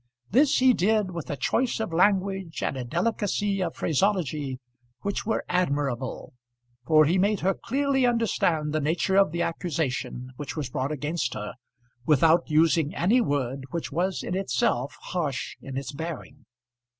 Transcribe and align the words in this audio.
This 0.31 0.57
he 0.57 0.73
did 0.73 1.11
with 1.11 1.29
a 1.29 1.35
choice 1.37 1.79
of 1.79 1.93
language 1.93 2.63
and 2.63 2.75
a 2.75 2.83
delicacy 2.83 3.61
of 3.61 3.75
phraseology 3.75 4.59
which 5.01 5.27
were 5.27 5.45
admirable, 5.47 6.33
for 6.87 7.05
he 7.05 7.19
made 7.19 7.41
her 7.41 7.53
clearly 7.53 8.03
understand 8.07 8.73
the 8.73 8.81
nature 8.81 9.15
of 9.15 9.31
the 9.31 9.43
accusation 9.43 10.31
which 10.37 10.57
was 10.57 10.71
brought 10.71 10.91
against 10.91 11.35
her 11.35 11.53
without 12.03 12.49
using 12.49 12.95
any 12.95 13.21
word 13.21 13.65
which 13.69 13.91
was 13.91 14.23
in 14.23 14.33
itself 14.35 14.95
harsh 15.01 15.55
in 15.61 15.77
its 15.77 15.91
bearing. 15.91 16.45